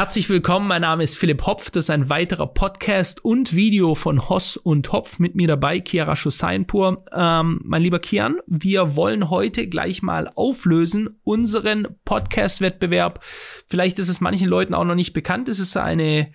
[0.00, 4.30] Herzlich willkommen, mein Name ist Philipp Hopf, das ist ein weiterer Podcast und Video von
[4.30, 7.04] Hoss und Hopf mit mir dabei, Kiara Schusseinpur.
[7.12, 13.22] Ähm, mein lieber Kian, wir wollen heute gleich mal auflösen unseren Podcast-Wettbewerb.
[13.66, 16.32] Vielleicht ist es manchen Leuten auch noch nicht bekannt, es ist eine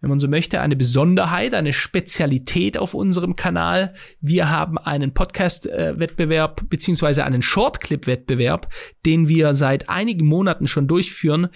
[0.00, 3.94] wenn man so möchte, eine Besonderheit, eine Spezialität auf unserem Kanal.
[4.20, 8.72] Wir haben einen Podcast-Wettbewerb beziehungsweise einen Shortclip-Wettbewerb,
[9.04, 11.48] den wir seit einigen Monaten schon durchführen.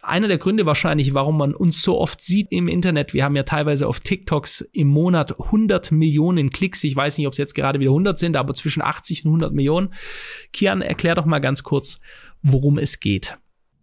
[0.00, 3.14] Einer der Gründe wahrscheinlich, warum man uns so oft sieht im Internet.
[3.14, 6.84] Wir haben ja teilweise auf TikToks im Monat 100 Millionen Klicks.
[6.84, 9.52] Ich weiß nicht, ob es jetzt gerade wieder 100 sind, aber zwischen 80 und 100
[9.52, 9.92] Millionen.
[10.52, 12.00] Kian, erklär doch mal ganz kurz,
[12.42, 13.38] worum es geht.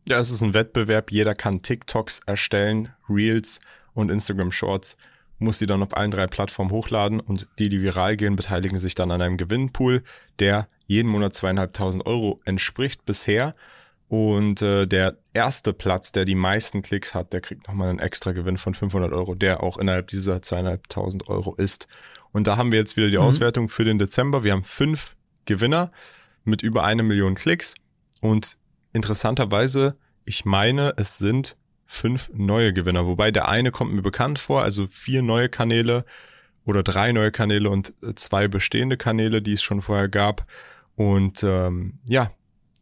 [0.07, 1.11] Ja, es ist ein Wettbewerb.
[1.11, 3.59] Jeder kann TikToks erstellen, Reels
[3.95, 4.97] und Instagram Shorts,
[5.39, 8.95] muss sie dann auf allen drei Plattformen hochladen und die, die viral gehen, beteiligen sich
[8.95, 10.03] dann an einem Gewinnpool,
[10.39, 13.53] der jeden Monat zweieinhalbtausend Euro entspricht bisher.
[14.07, 18.33] Und äh, der erste Platz, der die meisten Klicks hat, der kriegt nochmal einen extra
[18.33, 21.87] Gewinn von 500 Euro, der auch innerhalb dieser zweieinhalbtausend Euro ist.
[22.31, 23.23] Und da haben wir jetzt wieder die mhm.
[23.23, 24.43] Auswertung für den Dezember.
[24.43, 25.15] Wir haben fünf
[25.45, 25.89] Gewinner
[26.43, 27.75] mit über eine Million Klicks.
[28.21, 28.57] Und
[28.93, 34.63] interessanterweise, ich meine, es sind fünf neue Gewinner, wobei der eine kommt mir bekannt vor,
[34.63, 36.05] also vier neue Kanäle
[36.65, 40.45] oder drei neue Kanäle und äh, zwei bestehende Kanäle, die es schon vorher gab.
[40.95, 42.31] Und ähm, ja,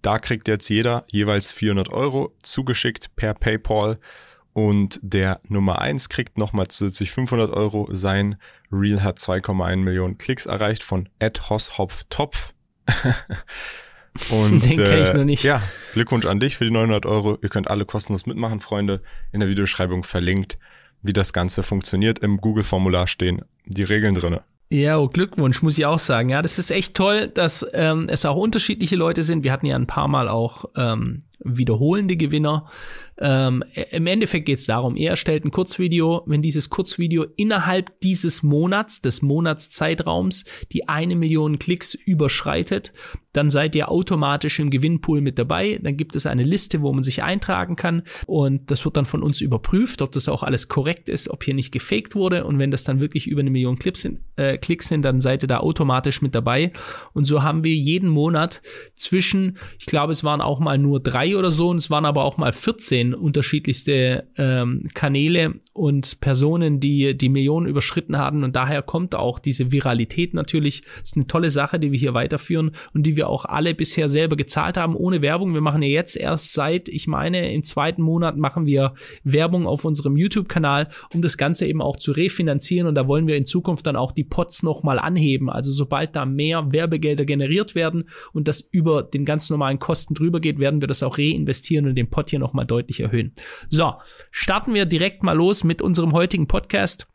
[0.02, 4.00] da kriegt jetzt jeder jeweils 400 Euro zugeschickt per PayPal.
[4.54, 7.90] Und der Nummer eins kriegt nochmal zusätzlich 500 Euro.
[7.92, 8.38] Sein
[8.72, 12.06] Reel hat 2,1 Millionen Klicks erreicht von Ed Hosshopf
[14.30, 15.44] Und, Den kenne ich äh, noch nicht.
[15.44, 15.60] Ja,
[15.94, 17.38] Glückwunsch an dich für die 900 Euro.
[17.42, 19.02] Ihr könnt alle kostenlos mitmachen, Freunde.
[19.32, 20.58] In der Videobeschreibung verlinkt,
[21.02, 22.20] wie das Ganze funktioniert.
[22.20, 24.44] Im Google-Formular stehen die Regeln drinne.
[24.70, 26.30] Ja, oh, Glückwunsch, muss ich auch sagen.
[26.30, 29.44] Ja, das ist echt toll, dass ähm, es auch unterschiedliche Leute sind.
[29.44, 32.70] Wir hatten ja ein paar Mal auch ähm, wiederholende Gewinner.
[33.26, 36.24] Ähm, Im Endeffekt geht es darum, er erstellt ein Kurzvideo.
[36.26, 40.44] Wenn dieses Kurzvideo innerhalb dieses Monats, des Monatszeitraums,
[40.74, 42.92] die eine Million Klicks überschreitet,
[43.32, 45.80] dann seid ihr automatisch im Gewinnpool mit dabei.
[45.82, 49.24] Dann gibt es eine Liste, wo man sich eintragen kann und das wird dann von
[49.24, 52.72] uns überprüft, ob das auch alles korrekt ist, ob hier nicht gefaked wurde und wenn
[52.72, 55.58] das dann wirklich über eine Million Clips sind, äh, Klicks sind, dann seid ihr da
[55.58, 56.72] automatisch mit dabei
[57.14, 58.62] und so haben wir jeden Monat
[58.96, 62.24] zwischen, ich glaube, es waren auch mal nur drei oder so und es waren aber
[62.24, 68.84] auch mal 14 unterschiedlichste ähm, Kanäle und Personen, die die Millionen überschritten hatten und daher
[68.84, 70.82] kommt auch diese Viralität natürlich.
[70.82, 73.74] Das ist eine tolle Sache, die wir hier weiterführen und die wir wir auch alle
[73.74, 75.54] bisher selber gezahlt haben, ohne Werbung.
[75.54, 79.86] Wir machen ja jetzt erst seit, ich meine, im zweiten Monat machen wir Werbung auf
[79.86, 82.88] unserem YouTube-Kanal, um das Ganze eben auch zu refinanzieren.
[82.88, 85.50] Und da wollen wir in Zukunft dann auch die Pots nochmal anheben.
[85.50, 90.42] Also sobald da mehr Werbegelder generiert werden und das über den ganz normalen Kosten drüber
[90.42, 93.34] geht, werden wir das auch reinvestieren und den Pot hier nochmal deutlich erhöhen.
[93.70, 93.96] So,
[94.32, 97.08] starten wir direkt mal los mit unserem heutigen Podcast.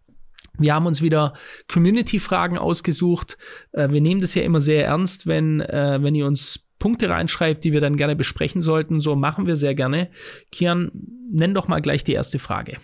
[0.59, 1.35] Wir haben uns wieder
[1.73, 3.39] Community-Fragen ausgesucht.
[3.73, 7.65] Äh, wir nehmen das ja immer sehr ernst, wenn, äh, wenn ihr uns Punkte reinschreibt,
[7.65, 9.01] die wir dann gerne besprechen sollten.
[9.01, 10.11] So machen wir sehr gerne.
[10.53, 10.91] Kian,
[11.31, 12.79] nenn doch mal gleich die erste Frage.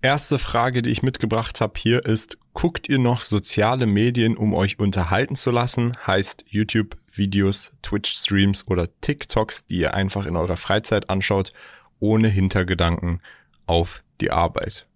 [0.00, 4.78] Erste Frage, die ich mitgebracht habe hier ist, guckt ihr noch soziale Medien, um euch
[4.78, 5.92] unterhalten zu lassen?
[6.06, 11.54] Heißt YouTube, Videos, Twitch-Streams oder TikToks, die ihr einfach in eurer Freizeit anschaut,
[12.00, 13.20] ohne Hintergedanken
[13.66, 14.86] auf die Arbeit?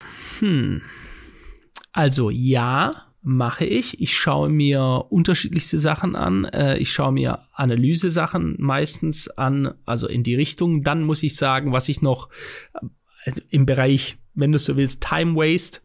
[0.41, 0.82] Hm.
[1.92, 4.00] Also ja, mache ich.
[4.00, 6.44] Ich schaue mir unterschiedlichste Sachen an.
[6.47, 10.82] Äh, ich schaue mir Analyse-Sachen meistens an, also in die Richtung.
[10.82, 12.28] Dann muss ich sagen, was ich noch
[13.25, 15.81] äh, im Bereich, wenn du so willst, Time Waste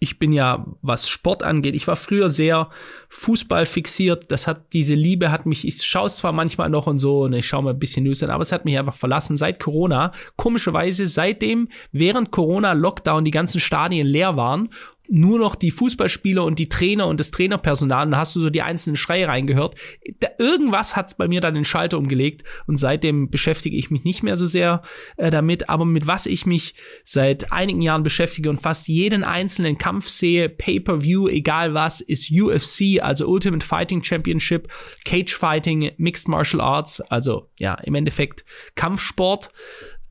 [0.00, 2.70] ich bin ja, was Sport angeht, ich war früher sehr
[3.08, 4.30] Fußball fixiert.
[4.30, 7.32] Das hat, diese Liebe hat mich, ich schaue es zwar manchmal noch und so und
[7.32, 10.12] ich schaue mal ein bisschen News an, aber es hat mich einfach verlassen seit Corona.
[10.36, 14.70] Komischerweise, seitdem, während Corona Lockdown die ganzen Stadien leer waren
[15.08, 18.50] nur noch die Fußballspieler und die Trainer und das Trainerpersonal und da hast du so
[18.50, 19.74] die einzelnen Schreie reingehört.
[20.20, 24.22] Da, irgendwas hat's bei mir dann den Schalter umgelegt und seitdem beschäftige ich mich nicht
[24.22, 24.82] mehr so sehr
[25.16, 29.78] äh, damit, aber mit was ich mich seit einigen Jahren beschäftige und fast jeden einzelnen
[29.78, 34.68] Kampf sehe, Pay-per-View, egal was, ist UFC, also Ultimate Fighting Championship,
[35.04, 38.44] Cage Fighting, Mixed Martial Arts, also ja, im Endeffekt
[38.74, 39.50] Kampfsport.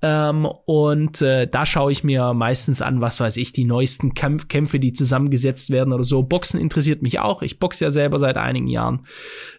[0.05, 4.50] Ähm, und äh, da schaue ich mir meistens an, was weiß ich, die neuesten Kämpf
[4.50, 6.23] Kämpfe, die zusammengesetzt werden oder so.
[6.23, 7.41] Boxen interessiert mich auch.
[7.41, 9.05] Ich boxe ja selber seit einigen Jahren.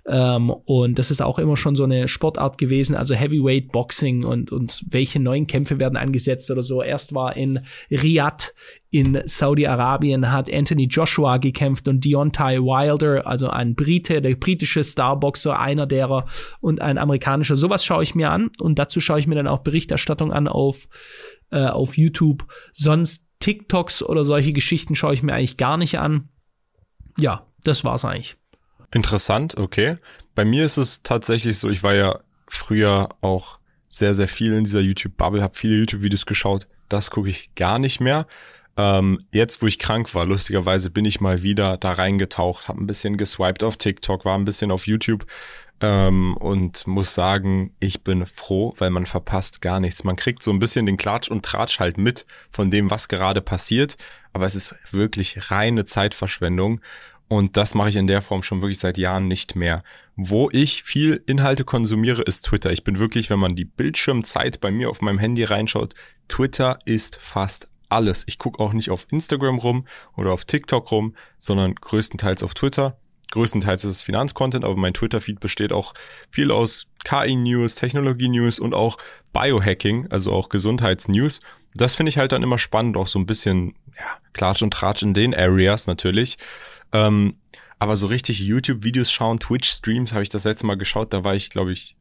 [0.07, 4.53] Ähm, und das ist auch immer schon so eine Sportart gewesen, also Heavyweight Boxing und,
[4.53, 6.83] und welche neuen Kämpfe werden angesetzt oder so.
[6.83, 7.61] Erst war in
[7.91, 8.53] Riyadh
[8.95, 15.59] in Saudi-Arabien hat Anthony Joshua gekämpft und Deontay Wilder, also ein Brite, der britische Starboxer,
[15.59, 16.27] einer derer
[16.61, 17.57] und ein amerikanischer.
[17.57, 20.87] Sowas schaue ich mir an und dazu schaue ich mir dann auch Berichterstattung an auf
[21.51, 22.47] äh, auf YouTube.
[22.73, 26.29] Sonst TikToks oder solche Geschichten schaue ich mir eigentlich gar nicht an.
[27.19, 28.37] Ja, das war's eigentlich.
[28.93, 29.97] Interessant, okay.
[30.37, 33.59] Bei mir ist es tatsächlich so, ich war ja früher auch
[33.89, 36.69] sehr, sehr viel in dieser YouTube-Bubble, habe viele YouTube-Videos geschaut.
[36.89, 38.29] Das gucke ich gar nicht mehr.
[38.77, 42.87] Ähm, jetzt, wo ich krank war, lustigerweise bin ich mal wieder da reingetaucht, habe ein
[42.87, 45.27] bisschen geswiped auf TikTok, war ein bisschen auf YouTube
[45.81, 50.03] ähm, und muss sagen, ich bin froh, weil man verpasst gar nichts.
[50.03, 53.41] Man kriegt so ein bisschen den Klatsch und Tratsch halt mit von dem, was gerade
[53.41, 53.97] passiert,
[54.33, 56.81] aber es ist wirklich reine Zeitverschwendung
[57.29, 59.83] und das mache ich in der Form schon wirklich seit Jahren nicht mehr.
[60.15, 62.71] Wo ich viel Inhalte konsumiere, ist Twitter.
[62.71, 65.95] Ich bin wirklich, wenn man die Bildschirmzeit bei mir auf meinem Handy reinschaut,
[66.29, 68.25] Twitter ist fast alles.
[68.27, 69.87] Ich gucke auch nicht auf Instagram rum
[70.17, 72.97] oder auf TikTok rum, sondern größtenteils auf Twitter.
[73.31, 75.95] Größtenteils ist es Finanzcontent, aber mein Twitter-Feed besteht auch
[76.31, 78.97] viel aus KI-News, Technologie-News und auch
[79.33, 81.41] Biohacking, also auch Gesundheitsnews.
[81.75, 85.03] Das finde ich halt dann immer spannend, auch so ein bisschen, ja, Klatsch und Tratsch
[85.03, 86.39] in den Areas natürlich.
[86.93, 87.37] Ähm,
[87.79, 91.51] aber so richtig YouTube-Videos schauen, Twitch-Streams habe ich das letzte Mal geschaut, da war ich,
[91.51, 91.97] glaube ich,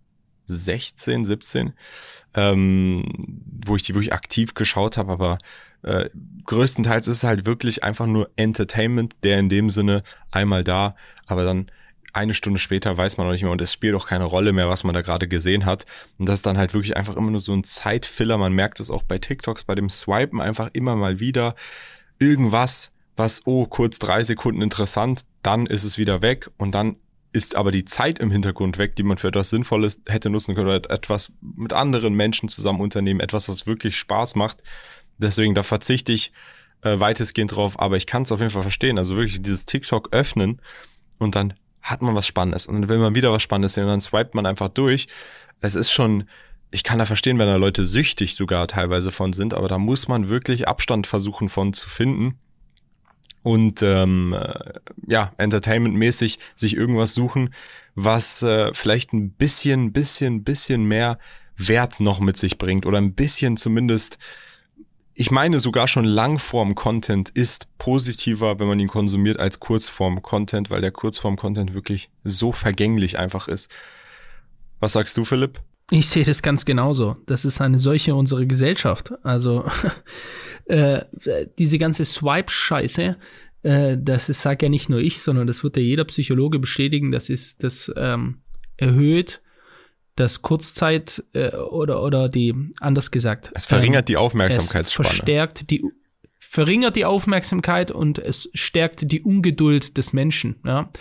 [0.45, 1.73] 16, 17,
[2.35, 3.05] ähm,
[3.65, 5.37] wo ich die wirklich aktiv geschaut habe, aber
[5.83, 6.09] äh,
[6.45, 10.95] größtenteils ist es halt wirklich einfach nur Entertainment, der in dem Sinne einmal da,
[11.27, 11.67] aber dann
[12.13, 14.69] eine Stunde später weiß man noch nicht mehr und es spielt auch keine Rolle mehr,
[14.69, 15.87] was man da gerade gesehen hat.
[16.19, 18.37] Und das ist dann halt wirklich einfach immer nur so ein Zeitfiller.
[18.37, 21.55] Man merkt es auch bei TikToks, bei dem Swipen einfach immer mal wieder
[22.19, 26.97] irgendwas, was, oh, kurz drei Sekunden interessant, dann ist es wieder weg und dann
[27.31, 30.67] ist aber die Zeit im Hintergrund weg, die man für etwas Sinnvolles hätte nutzen können
[30.67, 34.59] oder etwas mit anderen Menschen zusammen unternehmen, etwas, was wirklich Spaß macht.
[35.17, 36.31] Deswegen, da verzichte ich
[36.81, 38.97] äh, weitestgehend drauf, aber ich kann es auf jeden Fall verstehen.
[38.97, 40.61] Also wirklich dieses TikTok öffnen
[41.17, 43.89] und dann hat man was Spannendes und dann will man wieder was Spannendes sehen und
[43.89, 45.07] dann swipet man einfach durch.
[45.59, 46.25] Es ist schon,
[46.71, 50.07] ich kann da verstehen, wenn da Leute süchtig sogar teilweise von sind, aber da muss
[50.07, 52.39] man wirklich Abstand versuchen von zu finden
[53.43, 54.73] und ähm, äh,
[55.05, 57.53] ja, entertainmentmäßig sich irgendwas suchen,
[57.93, 61.19] was äh, vielleicht ein bisschen, bisschen, bisschen mehr
[61.57, 64.17] Wert noch mit sich bringt oder ein bisschen zumindest
[65.15, 70.91] ich meine sogar schon Langform-Content ist positiver, wenn man ihn konsumiert, als Kurzform-Content, weil der
[70.91, 73.69] Kurzform-Content wirklich so vergänglich einfach ist.
[74.79, 75.59] Was sagst du, Philipp?
[75.91, 77.17] Ich sehe das ganz genauso.
[77.27, 79.13] Das ist eine solche unsere Gesellschaft.
[79.23, 79.65] Also
[80.65, 81.01] äh,
[81.59, 83.17] diese ganze Swipe-Scheiße,
[83.61, 87.11] äh, das ist, sag ja nicht nur ich, sondern das wird ja jeder Psychologe bestätigen,
[87.11, 88.39] das ist, das ähm,
[88.77, 89.42] erhöht
[90.15, 93.51] das Kurzzeit äh, oder oder die anders gesagt.
[93.53, 95.09] Es verringert ähm, die Aufmerksamkeitsspanne.
[95.09, 95.83] Es verstärkt die
[96.53, 100.57] verringert die Aufmerksamkeit und es stärkt die Ungeduld des Menschen.
[100.63, 100.91] Ja?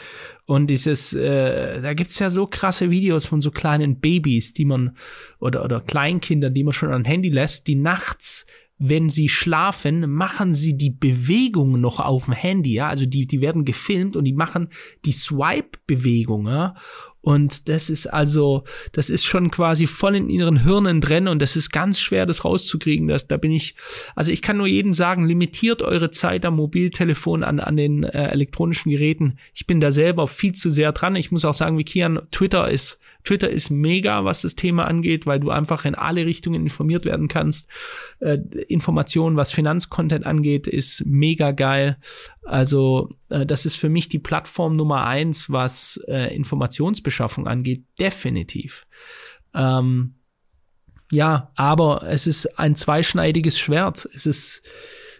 [0.46, 4.96] Und dieses, äh, da gibt's ja so krasse Videos von so kleinen Babys, die man
[5.40, 8.46] oder oder Kleinkindern, die man schon an Handy lässt, die nachts
[8.84, 13.40] wenn sie schlafen, machen sie die Bewegungen noch auf dem Handy, ja, also die, die
[13.40, 14.70] werden gefilmt und die machen
[15.04, 16.74] die Swipe-Bewegung, ja,
[17.22, 21.54] und das ist also, das ist schon quasi voll in ihren Hirnen drin und das
[21.54, 23.06] ist ganz schwer, das rauszukriegen.
[23.06, 23.76] Das, da bin ich,
[24.16, 28.28] also ich kann nur jedem sagen, limitiert eure Zeit am Mobiltelefon, an, an den äh,
[28.30, 29.38] elektronischen Geräten.
[29.54, 31.14] Ich bin da selber viel zu sehr dran.
[31.14, 35.26] Ich muss auch sagen, wie Kian, Twitter ist Twitter ist mega, was das Thema angeht,
[35.26, 37.70] weil du einfach in alle Richtungen informiert werden kannst.
[38.20, 38.38] Äh,
[38.68, 41.98] Informationen, was Finanzcontent angeht, ist mega geil.
[42.44, 48.86] Also äh, das ist für mich die Plattform Nummer eins, was äh, Informationsbeschaffung angeht, definitiv.
[49.54, 50.14] Ähm,
[51.10, 54.08] ja, aber es ist ein zweischneidiges Schwert.
[54.14, 54.62] Es ist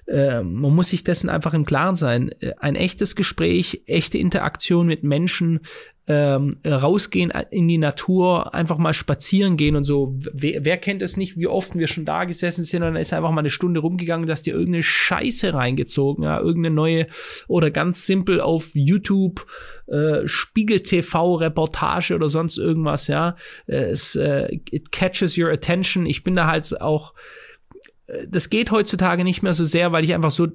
[0.07, 2.31] äh, man muss sich dessen einfach im Klaren sein.
[2.41, 5.61] Äh, ein echtes Gespräch, echte Interaktion mit Menschen,
[6.09, 10.17] ähm, rausgehen in die Natur, einfach mal spazieren gehen und so.
[10.33, 13.13] Wer, wer kennt es nicht, wie oft wir schon da gesessen sind und dann ist
[13.13, 17.07] einfach mal eine Stunde rumgegangen, dass dir irgendeine Scheiße reingezogen, ja, irgendeine neue
[17.47, 19.47] oder ganz simpel auf YouTube
[19.87, 23.37] äh, Spiegel TV Reportage oder sonst irgendwas, ja.
[23.67, 26.07] Es äh, it catches your attention.
[26.07, 27.15] Ich bin da halt auch
[28.27, 30.49] das geht heutzutage nicht mehr so sehr, weil ich einfach so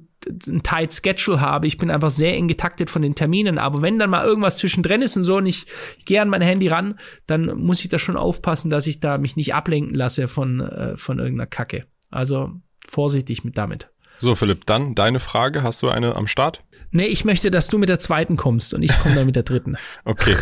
[0.46, 1.66] ein tight Schedule habe.
[1.66, 3.58] Ich bin einfach sehr eng getaktet von den Terminen.
[3.58, 5.66] Aber wenn dann mal irgendwas zwischendrin ist und so und ich,
[5.98, 9.18] ich gehe an mein Handy ran, dann muss ich da schon aufpassen, dass ich da
[9.18, 11.86] mich nicht ablenken lasse von, äh, von irgendeiner Kacke.
[12.10, 12.52] Also
[12.86, 13.90] vorsichtig mit damit.
[14.20, 15.62] So, Philipp, dann deine Frage.
[15.62, 16.64] Hast du eine am Start?
[16.90, 19.42] Nee, ich möchte, dass du mit der zweiten kommst und ich komme dann mit der
[19.44, 19.76] dritten.
[20.04, 20.36] okay.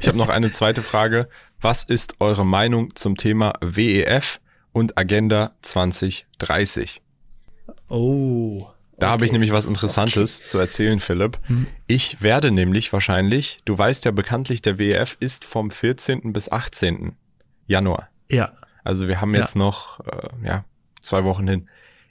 [0.00, 1.28] Ich habe noch eine zweite Frage.
[1.60, 4.40] Was ist eure Meinung zum Thema WEF?
[4.72, 7.02] Und Agenda 2030.
[7.88, 8.66] Oh.
[8.98, 9.12] Da okay.
[9.12, 10.46] habe ich nämlich was Interessantes okay.
[10.46, 11.38] zu erzählen, Philipp.
[11.46, 11.66] Hm.
[11.86, 16.32] Ich werde nämlich wahrscheinlich, du weißt ja bekanntlich, der WEF ist vom 14.
[16.32, 17.16] bis 18.
[17.66, 18.08] Januar.
[18.28, 18.52] Ja.
[18.84, 19.60] Also wir haben jetzt ja.
[19.60, 20.64] noch, äh, ja,
[21.00, 21.66] zwei Wochen hin.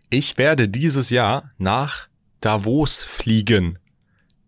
[0.10, 2.08] Ich werde dieses Jahr nach
[2.41, 3.80] Davos fliegen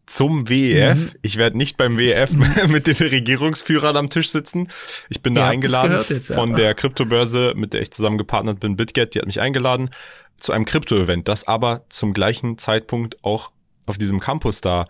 [0.05, 1.13] zum WEF.
[1.13, 1.19] Mhm.
[1.21, 2.31] Ich werde nicht beim WEF
[2.67, 4.69] mit den Regierungsführern am Tisch sitzen.
[5.09, 6.35] Ich bin da eingeladen jetzt, ja.
[6.35, 9.89] von der Kryptobörse, mit der ich zusammen gepartnert bin, BitGet, die hat mich eingeladen
[10.37, 13.51] zu einem Krypto-Event, das aber zum gleichen Zeitpunkt auch
[13.85, 14.87] auf diesem Campus da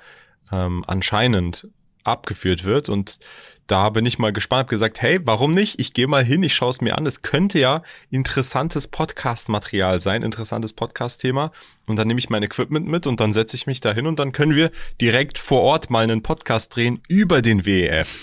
[0.51, 1.67] ähm, anscheinend
[2.03, 3.20] abgeführt wird und
[3.67, 5.79] da bin ich mal gespannt, habe gesagt, hey, warum nicht?
[5.79, 7.05] Ich gehe mal hin, ich schaue es mir an.
[7.05, 11.51] Es könnte ja interessantes Podcast-Material sein, interessantes Podcast-Thema.
[11.86, 14.20] Und dann nehme ich mein Equipment mit und dann setze ich mich da hin und
[14.20, 18.17] dann können wir direkt vor Ort mal einen Podcast drehen über den WEF.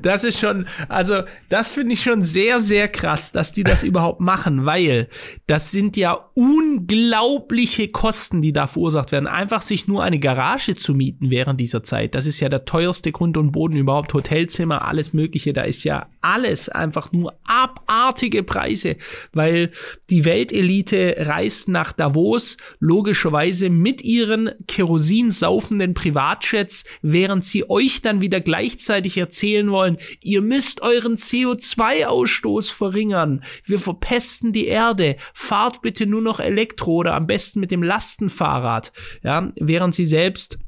[0.00, 4.20] Das ist schon, also das finde ich schon sehr, sehr krass, dass die das überhaupt
[4.20, 5.08] machen, weil
[5.46, 9.26] das sind ja unglaubliche Kosten, die da verursacht werden.
[9.26, 13.12] Einfach sich nur eine Garage zu mieten während dieser Zeit, das ist ja der teuerste
[13.12, 18.96] Grund und Boden überhaupt, Hotelzimmer, alles Mögliche, da ist ja alles einfach nur abartige Preise,
[19.32, 19.70] weil
[20.10, 28.40] die Weltelite reist nach Davos logischerweise mit ihren kerosinsaufenden Privatjets, während sie euch dann wieder
[28.40, 33.42] gleichzeitig erzählen wollen, ihr müsst euren CO2-Ausstoß verringern.
[33.64, 35.16] Wir verpesten die Erde.
[35.34, 38.92] Fahrt bitte nur noch Elektro oder am besten mit dem Lastenfahrrad.
[39.22, 40.58] Ja, während sie selbst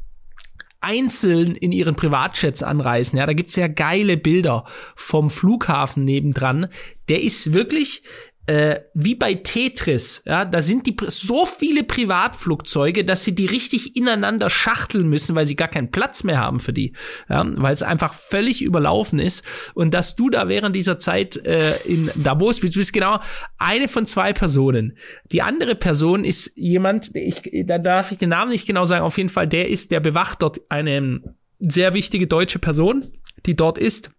[0.85, 3.19] einzeln in ihren Privatjets anreisen.
[3.19, 6.69] Ja, da gibt's ja geile Bilder vom Flughafen nebendran.
[7.09, 8.03] Der ist wirklich
[8.47, 13.97] äh, wie bei Tetris, ja, da sind die so viele Privatflugzeuge, dass sie die richtig
[13.97, 16.93] ineinander schachteln müssen, weil sie gar keinen Platz mehr haben für die,
[17.29, 21.77] ja, weil es einfach völlig überlaufen ist und dass du da während dieser Zeit äh,
[21.87, 23.21] in Davos bist, du bist genau
[23.57, 24.99] eine von zwei Personen.
[25.33, 29.17] Die andere Person ist jemand, ich, da darf ich den Namen nicht genau sagen, auf
[29.17, 33.13] jeden Fall, der ist, der bewacht dort eine sehr wichtige deutsche Person,
[33.47, 34.11] die dort ist,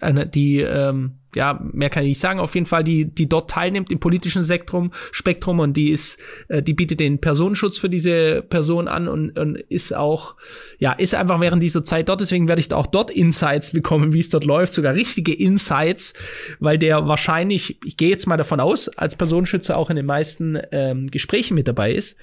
[0.00, 2.40] eine, die ähm, ja, mehr kann ich nicht sagen.
[2.40, 6.62] Auf jeden Fall, die, die dort teilnimmt im politischen Spektrum, Spektrum und die ist, äh,
[6.62, 10.36] die bietet den Personenschutz für diese Person an und, und ist auch,
[10.78, 12.20] ja, ist einfach während dieser Zeit dort.
[12.20, 16.14] Deswegen werde ich da auch dort Insights bekommen, wie es dort läuft, sogar richtige Insights,
[16.60, 20.58] weil der wahrscheinlich, ich gehe jetzt mal davon aus, als Personenschützer auch in den meisten
[20.70, 22.16] ähm, Gesprächen mit dabei ist.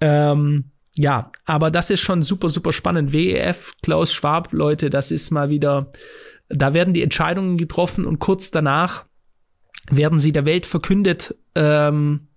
[0.00, 3.12] Ähm, ja, aber das ist schon super, super spannend.
[3.12, 5.90] WEF, Klaus Schwab, Leute, das ist mal wieder
[6.54, 9.04] da werden die Entscheidungen getroffen und kurz danach
[9.90, 12.28] werden sie der Welt verkündet, ähm,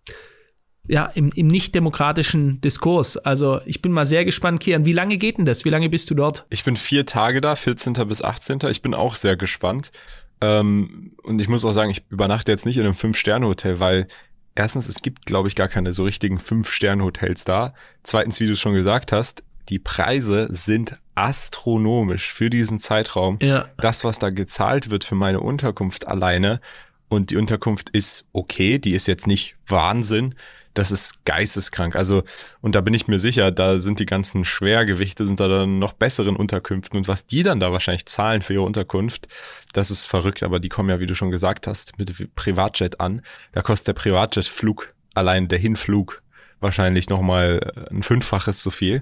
[0.90, 3.18] ja, im, im nicht-demokratischen Diskurs.
[3.18, 5.66] Also ich bin mal sehr gespannt, Kian, wie lange geht denn das?
[5.66, 6.46] Wie lange bist du dort?
[6.50, 7.94] Ich bin vier Tage da, 14.
[8.08, 8.60] bis 18.
[8.70, 9.92] Ich bin auch sehr gespannt.
[10.40, 14.08] Ähm, und ich muss auch sagen, ich übernachte jetzt nicht in einem Fünf-Sterne-Hotel, weil
[14.56, 17.74] erstens, es gibt, glaube ich, gar keine so richtigen Fünf-Sterne-Hotels da.
[18.04, 23.38] Zweitens, wie du schon gesagt hast, die Preise sind astronomisch für diesen Zeitraum.
[23.42, 23.70] Ja.
[23.78, 26.62] Das, was da gezahlt wird für meine Unterkunft alleine,
[27.10, 30.36] und die Unterkunft ist okay, die ist jetzt nicht Wahnsinn,
[30.74, 31.96] das ist geisteskrank.
[31.96, 32.24] Also,
[32.62, 35.94] und da bin ich mir sicher, da sind die ganzen Schwergewichte, sind da dann noch
[35.94, 39.28] besseren Unterkünften und was die dann da wahrscheinlich zahlen für ihre Unterkunft,
[39.74, 43.22] das ist verrückt, aber die kommen ja, wie du schon gesagt hast, mit Privatjet an.
[43.54, 46.22] Da kostet der Privatjetflug, allein der Hinflug,
[46.60, 49.02] wahrscheinlich nochmal ein Fünffaches so viel.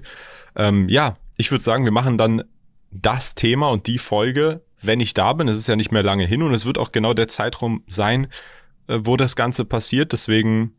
[0.54, 2.44] Ähm, ja, ich würde sagen, wir machen dann
[2.90, 5.48] das Thema und die Folge, wenn ich da bin.
[5.48, 8.28] Es ist ja nicht mehr lange hin und es wird auch genau der Zeitraum sein,
[8.88, 10.12] äh, wo das Ganze passiert.
[10.12, 10.72] Deswegen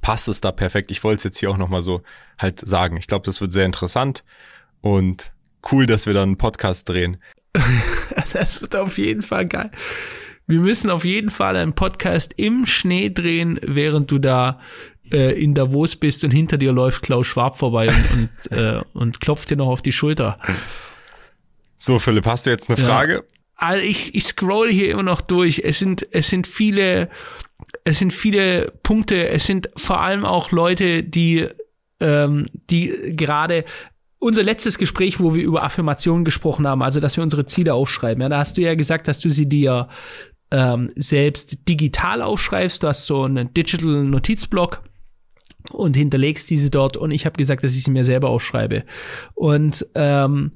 [0.00, 0.90] passt es da perfekt.
[0.90, 2.02] Ich wollte es jetzt hier auch nochmal so
[2.38, 2.96] halt sagen.
[2.96, 4.24] Ich glaube, das wird sehr interessant
[4.80, 5.32] und
[5.72, 7.18] cool, dass wir dann einen Podcast drehen.
[8.32, 9.70] das wird auf jeden Fall geil.
[10.46, 14.60] Wir müssen auf jeden Fall einen Podcast im Schnee drehen, während du da
[15.12, 19.20] äh, in Davos bist und hinter dir läuft Klaus Schwab vorbei und, und, äh, und
[19.20, 20.38] klopft dir noch auf die Schulter.
[21.76, 23.14] So, Philipp, hast du jetzt eine Frage?
[23.14, 23.22] Ja.
[23.56, 25.62] Also ich, ich scroll hier immer noch durch.
[25.64, 27.08] Es sind, es sind viele,
[27.84, 29.28] es sind viele Punkte.
[29.28, 31.46] Es sind vor allem auch Leute, die,
[32.00, 33.64] ähm, die gerade
[34.20, 38.22] unser letztes Gespräch, wo wir über Affirmationen gesprochen haben, also dass wir unsere Ziele aufschreiben.
[38.22, 39.88] Ja, da hast du ja gesagt, dass du sie dir
[40.50, 42.82] ähm, selbst digital aufschreibst.
[42.82, 44.82] Du hast so einen Digital Notizblock
[45.70, 46.96] und hinterlegst diese dort.
[46.96, 48.84] Und ich habe gesagt, dass ich sie mir selber aufschreibe.
[49.34, 50.52] Und ähm,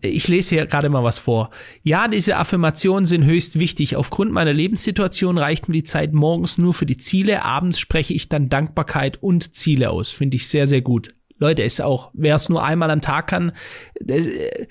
[0.00, 1.50] ich lese hier gerade mal was vor.
[1.82, 3.96] Ja, diese Affirmationen sind höchst wichtig.
[3.96, 7.44] Aufgrund meiner Lebenssituation reicht mir die Zeit morgens nur für die Ziele.
[7.44, 10.10] Abends spreche ich dann Dankbarkeit und Ziele aus.
[10.10, 11.14] Finde ich sehr, sehr gut.
[11.38, 13.52] Leute, ist auch, wer es nur einmal am Tag kann,
[14.06, 14.66] äh,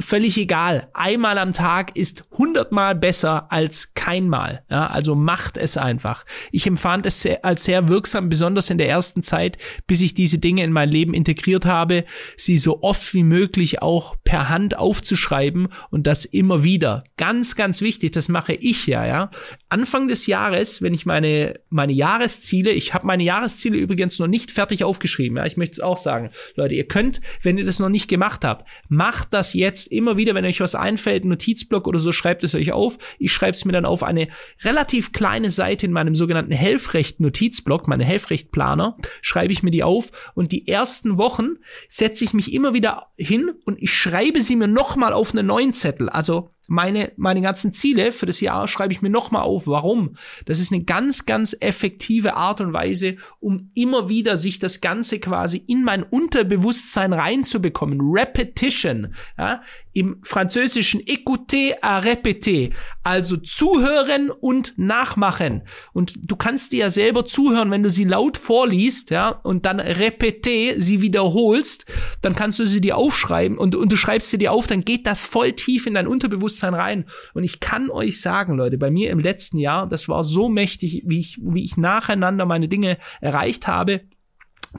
[0.00, 0.88] völlig egal.
[0.92, 4.64] Einmal am Tag ist hundertmal besser als keinmal.
[4.68, 6.24] Ja, also macht es einfach.
[6.50, 10.38] Ich empfand es sehr, als sehr wirksam, besonders in der ersten Zeit, bis ich diese
[10.38, 12.04] Dinge in mein Leben integriert habe,
[12.36, 17.04] sie so oft wie möglich auch per Hand aufzuschreiben und das immer wieder.
[17.16, 19.30] Ganz, ganz wichtig, das mache ich ja, ja.
[19.68, 24.50] Anfang des Jahres, wenn ich meine, meine Jahresziele, ich habe meine Jahresziele übrigens noch nicht
[24.50, 26.07] fertig aufgeschrieben, ja, ich möchte es auch sagen.
[26.54, 30.34] Leute, ihr könnt, wenn ihr das noch nicht gemacht habt, macht das jetzt immer wieder,
[30.34, 32.98] wenn euch was einfällt, Notizblock oder so, schreibt es euch auf.
[33.18, 34.28] Ich schreibe es mir dann auf eine
[34.62, 40.52] relativ kleine Seite in meinem sogenannten Helfrecht-Notizblock, meine Helfrecht-Planer, schreibe ich mir die auf und
[40.52, 41.56] die ersten Wochen
[41.88, 45.74] setze ich mich immer wieder hin und ich schreibe sie mir nochmal auf einen neuen
[45.74, 46.08] Zettel.
[46.08, 49.66] Also meine, meine ganzen Ziele für das Jahr schreibe ich mir nochmal auf.
[49.66, 50.14] Warum?
[50.44, 55.18] Das ist eine ganz, ganz effektive Art und Weise, um immer wieder sich das Ganze
[55.18, 58.00] quasi in mein Unterbewusstsein reinzubekommen.
[58.00, 59.14] Repetition.
[59.38, 59.62] Ja?
[59.94, 62.70] Im Französischen écouter à répéter.
[63.02, 65.62] Also zuhören und nachmachen.
[65.94, 69.80] Und du kannst dir ja selber zuhören, wenn du sie laut vorliest, ja, und dann
[69.80, 71.86] répéter sie wiederholst,
[72.20, 75.06] dann kannst du sie dir aufschreiben und, und du schreibst sie dir auf, dann geht
[75.06, 77.04] das voll tief in dein Unterbewusstsein Bewusstsein rein.
[77.34, 81.02] Und ich kann euch sagen, Leute, bei mir im letzten Jahr, das war so mächtig,
[81.06, 84.02] wie ich, wie ich nacheinander meine Dinge erreicht habe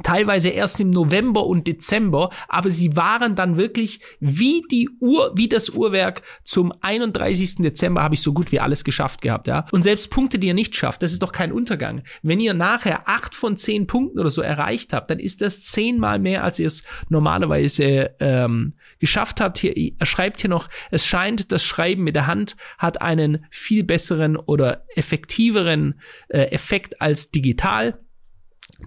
[0.04, 5.50] teilweise erst im November und Dezember, aber sie waren dann wirklich wie die Uhr, wie
[5.50, 7.56] das Uhrwerk zum 31.
[7.56, 9.66] Dezember habe ich so gut wie alles geschafft gehabt, ja.
[9.72, 12.04] Und selbst Punkte, die ihr nicht schafft, das ist doch kein Untergang.
[12.22, 16.20] Wenn ihr nachher acht von zehn Punkten oder so erreicht habt, dann ist das zehnmal
[16.20, 19.58] mehr, als ihr es normalerweise ähm, geschafft habt.
[19.58, 23.84] Hier, er schreibt hier noch, es scheint, das Schreiben mit der Hand hat einen viel
[23.84, 28.00] besseren oder effektiveren äh, Effekt als digital.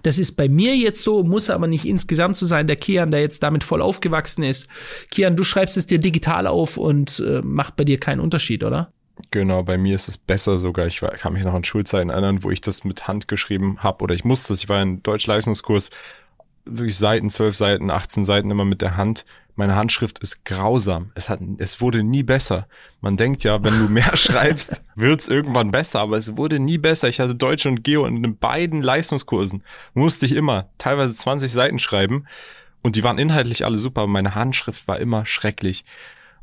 [0.01, 2.65] Das ist bei mir jetzt so, muss aber nicht insgesamt so sein.
[2.67, 4.67] Der Kian, der jetzt damit voll aufgewachsen ist.
[5.11, 8.91] Kian, du schreibst es dir digital auf und äh, macht bei dir keinen Unterschied, oder?
[9.29, 10.87] Genau, bei mir ist es besser sogar.
[10.87, 14.03] Ich war, kann mich noch an Schulzeiten erinnern, wo ich das mit Hand geschrieben habe
[14.03, 14.55] oder ich musste.
[14.55, 15.91] Ich war in Deutschleistungskurs,
[16.65, 21.11] wirklich Seiten, zwölf Seiten, 18 Seiten immer mit der Hand meine Handschrift ist grausam.
[21.15, 22.67] Es hat, es wurde nie besser.
[23.01, 27.09] Man denkt ja, wenn du mehr schreibst, wird's irgendwann besser, aber es wurde nie besser.
[27.09, 31.79] Ich hatte Deutsch und Geo und in beiden Leistungskursen musste ich immer teilweise 20 Seiten
[31.79, 32.25] schreiben
[32.81, 35.85] und die waren inhaltlich alle super, aber meine Handschrift war immer schrecklich.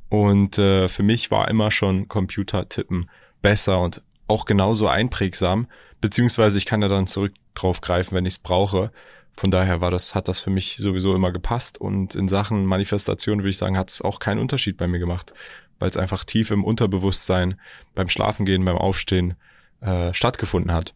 [0.09, 3.09] Und äh, für mich war immer schon Computertippen
[3.43, 5.67] besser und auch genauso einprägsam,
[6.01, 8.91] beziehungsweise ich kann ja dann zurück drauf greifen, wenn ich es brauche.
[9.37, 13.39] Von daher war das, hat das für mich sowieso immer gepasst und in Sachen Manifestation
[13.39, 15.33] würde ich sagen, hat es auch keinen Unterschied bei mir gemacht,
[15.79, 17.59] weil es einfach tief im Unterbewusstsein
[17.95, 19.35] beim Schlafengehen, beim Aufstehen
[19.81, 20.95] äh, stattgefunden hat.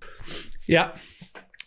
[0.67, 0.93] Ja,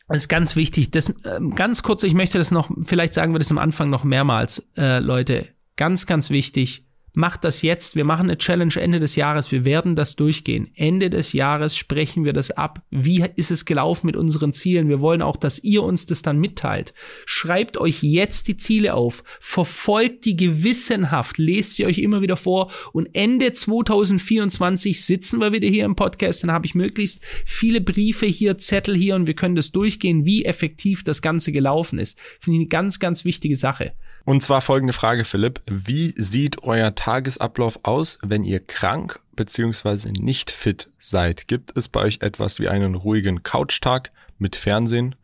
[0.07, 0.91] das ist ganz wichtig.
[0.91, 4.03] Das, äh, ganz kurz, ich möchte das noch, vielleicht sagen wir das am Anfang noch
[4.03, 5.49] mehrmals, äh, Leute.
[5.75, 6.86] Ganz, ganz wichtig
[7.17, 7.95] macht das jetzt.
[7.95, 9.51] Wir machen eine Challenge Ende des Jahres.
[9.51, 10.69] Wir werden das durchgehen.
[10.75, 12.83] Ende des Jahres sprechen wir das ab.
[12.91, 14.87] Wie ist es gelaufen mit unseren Zielen?
[14.87, 16.93] Wir wollen auch, dass ihr uns das dann mitteilt.
[17.25, 19.23] Schreibt euch jetzt die Ziele auf.
[19.41, 21.39] Verfolgt die gewissenhaft.
[21.39, 22.71] Lest sie euch immer wieder vor.
[22.93, 26.43] Und Ende 2024 sitzen wir wieder hier im Podcast.
[26.43, 30.45] Dann habe ich möglichst viele Briefe hier, Zettel hier und wir können das durchgehen, wie
[30.45, 32.19] effektiv das Ganze gelaufen ist.
[32.39, 33.93] Finde ich eine ganz, ganz wichtige Sache.
[34.27, 35.61] Und zwar folgende Frage, Philipp.
[35.67, 40.11] Wie sieht euer Tagesablauf aus, wenn ihr krank bzw.
[40.19, 41.47] nicht fit seid?
[41.47, 45.15] Gibt es bei euch etwas wie einen ruhigen Couchtag mit Fernsehen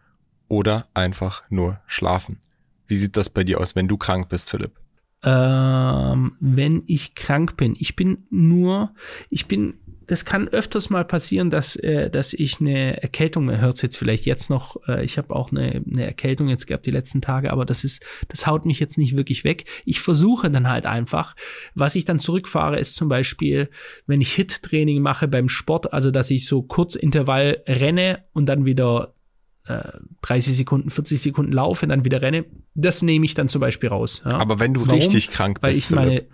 [0.47, 2.39] oder einfach nur schlafen?
[2.87, 4.71] Wie sieht das bei dir aus, wenn du krank bist, Philipp?
[5.21, 7.75] Ähm, wenn ich krank bin.
[7.77, 8.95] Ich bin nur,
[9.29, 9.73] ich bin
[10.13, 13.97] das kann öfters mal passieren, dass, äh, dass ich eine Erkältung, man hört es jetzt
[13.97, 17.51] vielleicht jetzt noch, äh, ich habe auch eine, eine Erkältung jetzt gehabt die letzten Tage,
[17.51, 19.65] aber das ist, das haut mich jetzt nicht wirklich weg.
[19.85, 21.35] Ich versuche dann halt einfach,
[21.73, 23.71] was ich dann zurückfahre, ist zum Beispiel,
[24.05, 28.65] wenn ich Hit-Training mache beim Sport, also dass ich so kurz Intervall renne und dann
[28.65, 29.15] wieder
[29.65, 29.81] äh,
[30.21, 32.45] 30 Sekunden, 40 Sekunden laufe, dann wieder renne,
[32.75, 34.21] das nehme ich dann zum Beispiel raus.
[34.25, 34.33] Ja.
[34.33, 34.93] Aber wenn du Warum?
[34.93, 36.27] richtig krank bist, Weil ich meine,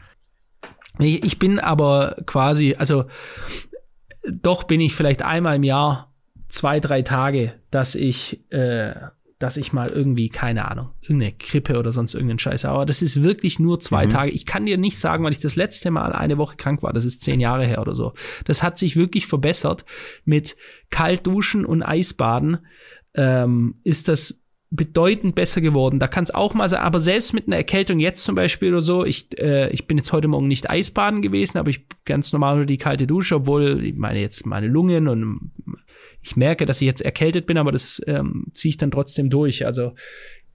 [0.99, 3.05] ich, ich bin aber quasi, also
[4.31, 6.13] doch bin ich vielleicht einmal im Jahr
[6.49, 8.93] zwei, drei Tage, dass ich, äh,
[9.37, 12.65] dass ich mal irgendwie, keine Ahnung, irgendeine Grippe oder sonst irgendeinen Scheiß.
[12.65, 14.09] Aber das ist wirklich nur zwei mhm.
[14.09, 14.31] Tage.
[14.31, 16.91] Ich kann dir nicht sagen, weil ich das letzte Mal eine Woche krank war.
[16.91, 18.13] Das ist zehn Jahre her oder so.
[18.45, 19.85] Das hat sich wirklich verbessert.
[20.25, 20.57] Mit
[20.89, 22.57] Kaltduschen und Eisbaden
[23.13, 24.38] ähm, ist das
[24.71, 25.99] bedeutend besser geworden.
[25.99, 28.81] Da kann es auch mal sein, aber selbst mit einer Erkältung jetzt zum Beispiel oder
[28.81, 32.57] so, ich, äh, ich bin jetzt heute Morgen nicht Eisbaden gewesen, aber ich ganz normal
[32.57, 35.51] nur die kalte Dusche, obwohl ich meine jetzt meine Lungen und
[36.21, 39.65] ich merke, dass ich jetzt erkältet bin, aber das ähm, ziehe ich dann trotzdem durch.
[39.65, 39.93] Also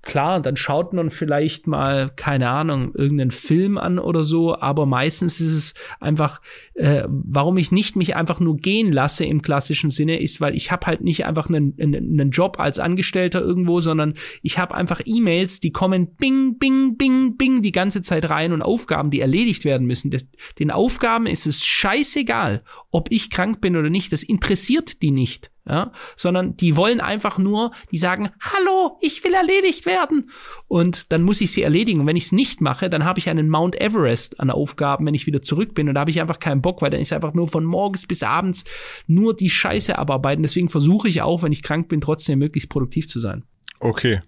[0.05, 5.41] klar, dann schaut man vielleicht mal, keine Ahnung, irgendeinen Film an oder so, aber meistens
[5.41, 6.41] ist es einfach,
[6.75, 10.71] äh, warum ich nicht mich einfach nur gehen lasse im klassischen Sinne, ist, weil ich
[10.71, 15.61] habe halt nicht einfach einen, einen, Job als Angestellter irgendwo, sondern ich habe einfach E-Mails,
[15.61, 19.87] die kommen bing, bing, bing, bing die ganze Zeit rein und Aufgaben, die erledigt werden
[19.87, 20.11] müssen.
[20.11, 20.27] Das,
[20.59, 25.54] den Aufgaben ist es scheißegal, ob ich krank bin oder nicht, das interessiert die nicht
[25.67, 30.31] ja, sondern die wollen einfach nur, die sagen, hallo, ich will erledigt werden.
[30.69, 32.01] Und dann muss ich sie erledigen.
[32.01, 35.15] Und wenn ich es nicht mache, dann habe ich einen Mount Everest an Aufgaben, wenn
[35.15, 35.89] ich wieder zurück bin.
[35.89, 38.23] Und da habe ich einfach keinen Bock, weil dann ist einfach nur von morgens bis
[38.23, 38.65] abends
[39.07, 40.43] nur die Scheiße abarbeiten.
[40.43, 43.45] Deswegen versuche ich auch, wenn ich krank bin, trotzdem möglichst produktiv zu sein.
[43.81, 44.21] Okay.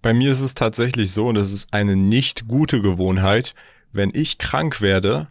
[0.00, 3.54] Bei mir ist es tatsächlich so, und das ist eine nicht gute Gewohnheit,
[3.92, 5.28] wenn ich krank werde,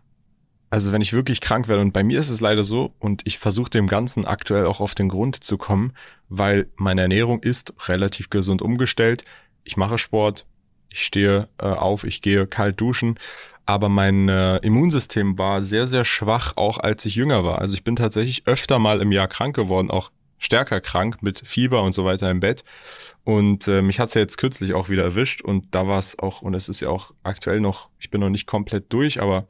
[0.70, 3.38] also wenn ich wirklich krank werde, und bei mir ist es leider so, und ich
[3.40, 5.94] versuche dem Ganzen aktuell auch auf den Grund zu kommen,
[6.30, 9.24] weil meine Ernährung ist relativ gesund umgestellt.
[9.64, 10.46] Ich mache Sport,
[10.90, 13.20] ich stehe äh, auf, ich gehe kalt duschen,
[13.66, 17.60] aber mein äh, Immunsystem war sehr, sehr schwach, auch als ich jünger war.
[17.60, 21.82] Also ich bin tatsächlich öfter mal im Jahr krank geworden, auch stärker krank mit Fieber
[21.84, 22.64] und so weiter im Bett.
[23.24, 26.42] Und äh, mich hat's ja jetzt kürzlich auch wieder erwischt und da war es auch,
[26.42, 29.48] und es ist ja auch aktuell noch, ich bin noch nicht komplett durch, aber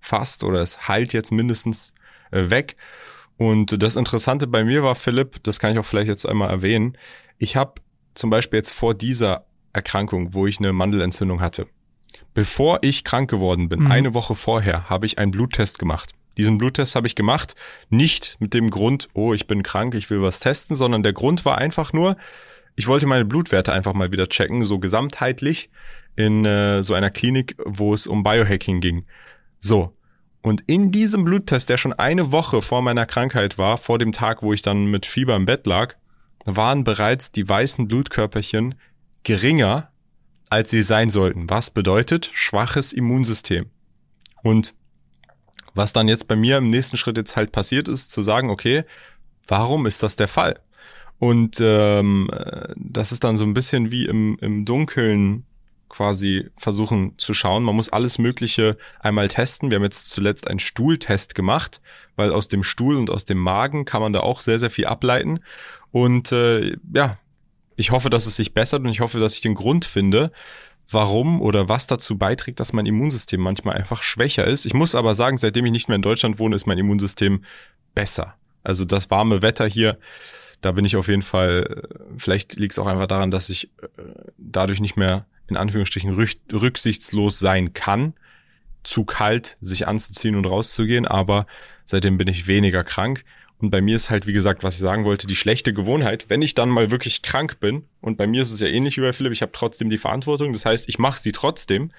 [0.00, 1.94] fast oder es heilt jetzt mindestens
[2.30, 2.76] äh, weg.
[3.36, 6.96] Und das Interessante bei mir war, Philipp, das kann ich auch vielleicht jetzt einmal erwähnen,
[7.38, 7.80] ich habe
[8.14, 11.66] zum Beispiel jetzt vor dieser Erkrankung, wo ich eine Mandelentzündung hatte,
[12.34, 13.90] bevor ich krank geworden bin, mhm.
[13.90, 16.10] eine Woche vorher, habe ich einen Bluttest gemacht.
[16.36, 17.54] Diesen Bluttest habe ich gemacht,
[17.88, 21.44] nicht mit dem Grund, oh, ich bin krank, ich will was testen, sondern der Grund
[21.44, 22.16] war einfach nur,
[22.76, 25.70] ich wollte meine Blutwerte einfach mal wieder checken, so gesamtheitlich
[26.16, 29.06] in äh, so einer Klinik, wo es um Biohacking ging.
[29.60, 29.92] So.
[30.42, 34.42] Und in diesem Bluttest, der schon eine Woche vor meiner Krankheit war, vor dem Tag,
[34.42, 35.96] wo ich dann mit Fieber im Bett lag,
[36.46, 38.74] waren bereits die weißen Blutkörperchen
[39.22, 39.90] geringer,
[40.48, 41.50] als sie sein sollten.
[41.50, 43.66] Was bedeutet schwaches Immunsystem?
[44.42, 44.74] Und
[45.74, 48.84] was dann jetzt bei mir im nächsten Schritt jetzt halt passiert ist, zu sagen, okay,
[49.46, 50.58] warum ist das der Fall?
[51.18, 52.30] Und ähm,
[52.76, 55.44] das ist dann so ein bisschen wie im, im Dunkeln
[55.90, 57.62] quasi versuchen zu schauen.
[57.62, 59.70] Man muss alles Mögliche einmal testen.
[59.70, 61.82] Wir haben jetzt zuletzt einen Stuhltest gemacht,
[62.16, 64.86] weil aus dem Stuhl und aus dem Magen kann man da auch sehr, sehr viel
[64.86, 65.40] ableiten.
[65.92, 67.18] Und äh, ja,
[67.76, 70.32] ich hoffe, dass es sich bessert und ich hoffe, dass ich den Grund finde,
[70.88, 74.64] warum oder was dazu beiträgt, dass mein Immunsystem manchmal einfach schwächer ist.
[74.64, 77.44] Ich muss aber sagen, seitdem ich nicht mehr in Deutschland wohne, ist mein Immunsystem
[77.94, 78.34] besser.
[78.62, 79.98] Also das warme Wetter hier
[80.60, 84.02] da bin ich auf jeden Fall, vielleicht liegt es auch einfach daran, dass ich äh,
[84.36, 86.14] dadurch nicht mehr in Anführungsstrichen
[86.52, 88.14] rücksichtslos sein kann,
[88.82, 91.46] zu kalt sich anzuziehen und rauszugehen, aber
[91.84, 93.24] seitdem bin ich weniger krank.
[93.58, 96.40] Und bei mir ist halt, wie gesagt, was ich sagen wollte, die schlechte Gewohnheit, wenn
[96.40, 99.12] ich dann mal wirklich krank bin, und bei mir ist es ja ähnlich wie bei
[99.12, 101.92] Philipp, ich habe trotzdem die Verantwortung, das heißt, ich mache sie trotzdem.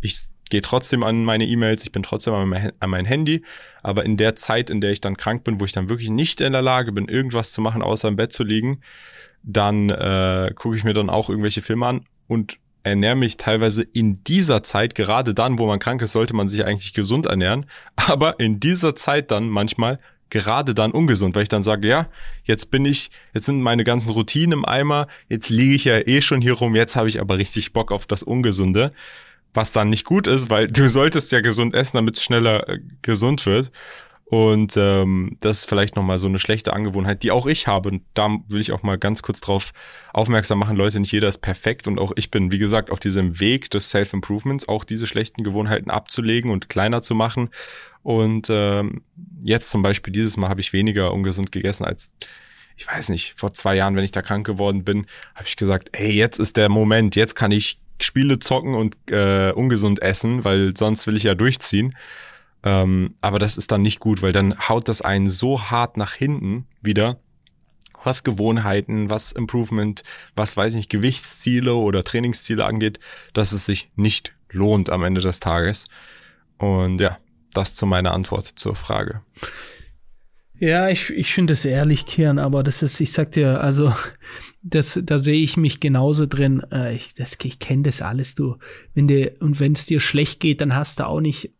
[0.00, 3.44] Ich gehe trotzdem an meine E-Mails, ich bin trotzdem an mein, an mein, Handy,
[3.82, 6.40] aber in der Zeit, in der ich dann krank bin, wo ich dann wirklich nicht
[6.40, 8.80] in der Lage bin, irgendwas zu machen, außer im Bett zu liegen,
[9.42, 14.22] dann äh, gucke ich mir dann auch irgendwelche Filme an und ernähre mich teilweise in
[14.24, 18.38] dieser Zeit, gerade dann, wo man krank ist, sollte man sich eigentlich gesund ernähren, aber
[18.38, 19.98] in dieser Zeit dann manchmal
[20.30, 22.08] gerade dann ungesund, weil ich dann sage, ja,
[22.44, 26.20] jetzt bin ich, jetzt sind meine ganzen Routinen im Eimer, jetzt liege ich ja eh
[26.20, 28.90] schon hier rum, jetzt habe ich aber richtig Bock auf das Ungesunde,
[29.54, 32.78] was dann nicht gut ist, weil du solltest ja gesund essen, damit es schneller äh,
[33.02, 33.70] gesund wird.
[34.28, 37.90] Und ähm, das ist vielleicht nochmal so eine schlechte Angewohnheit, die auch ich habe.
[37.90, 39.72] Und da will ich auch mal ganz kurz drauf
[40.12, 41.86] aufmerksam machen, Leute, nicht jeder ist perfekt.
[41.86, 45.90] Und auch ich bin, wie gesagt, auf diesem Weg des Self-Improvements, auch diese schlechten Gewohnheiten
[45.90, 47.50] abzulegen und kleiner zu machen.
[48.02, 49.02] Und ähm,
[49.42, 52.10] jetzt zum Beispiel dieses Mal habe ich weniger ungesund gegessen als
[52.78, 55.88] ich weiß nicht, vor zwei Jahren, wenn ich da krank geworden bin, habe ich gesagt,
[55.92, 60.76] ey, jetzt ist der Moment, jetzt kann ich Spiele zocken und äh, ungesund essen, weil
[60.76, 61.96] sonst will ich ja durchziehen.
[62.66, 66.14] Ähm, aber das ist dann nicht gut, weil dann haut das einen so hart nach
[66.14, 67.20] hinten wieder,
[68.02, 70.02] was Gewohnheiten, was Improvement,
[70.34, 72.98] was weiß ich nicht, Gewichtsziele oder Trainingsziele angeht,
[73.34, 75.86] dass es sich nicht lohnt am Ende des Tages.
[76.58, 77.18] Und ja,
[77.52, 79.22] das zu meiner Antwort zur Frage.
[80.58, 83.94] Ja, ich, ich finde es ehrlich, Kian, aber das ist, ich sag dir, also,
[84.62, 86.64] das, da sehe ich mich genauso drin.
[86.72, 88.56] Äh, ich das, ich kenne das alles, du.
[88.92, 91.52] Wenn dir, und wenn es dir schlecht geht, dann hast du auch nicht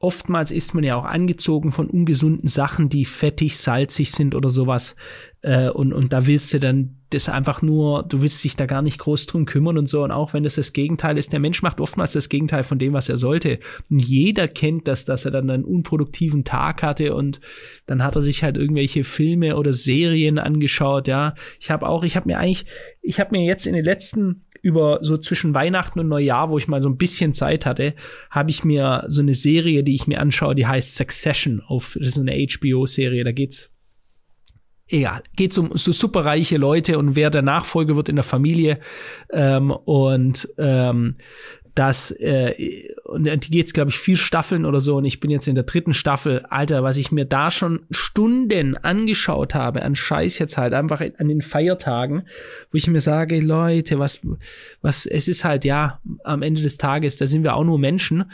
[0.00, 4.96] oftmals ist man ja auch angezogen von ungesunden Sachen, die fettig, salzig sind oder sowas.
[5.42, 8.80] Äh, und, und da willst du dann das einfach nur, du willst dich da gar
[8.80, 10.02] nicht groß drum kümmern und so.
[10.02, 12.94] Und auch wenn das das Gegenteil ist, der Mensch macht oftmals das Gegenteil von dem,
[12.94, 13.58] was er sollte.
[13.90, 17.40] Und jeder kennt das, dass er dann einen unproduktiven Tag hatte und
[17.84, 21.08] dann hat er sich halt irgendwelche Filme oder Serien angeschaut.
[21.08, 22.64] Ja, ich habe auch, ich habe mir eigentlich,
[23.02, 26.68] ich habe mir jetzt in den letzten über so zwischen Weihnachten und Neujahr, wo ich
[26.68, 27.94] mal so ein bisschen Zeit hatte,
[28.30, 32.08] habe ich mir so eine Serie, die ich mir anschaue, die heißt Succession auf, das
[32.08, 33.72] ist eine HBO-Serie, da geht's
[34.88, 38.80] egal, geht's um so superreiche Leute und wer der Nachfolger wird in der Familie.
[39.32, 41.16] Ähm, und ähm,
[41.74, 44.96] das äh, und die geht's glaube ich vier Staffeln oder so.
[44.96, 46.46] Und ich bin jetzt in der dritten Staffel.
[46.48, 51.28] Alter was ich mir da schon Stunden angeschaut habe an Scheiß jetzt halt einfach an
[51.28, 52.22] den Feiertagen
[52.70, 54.20] wo ich mir sage Leute was
[54.80, 58.30] was es ist halt ja am Ende des Tages da sind wir auch nur Menschen.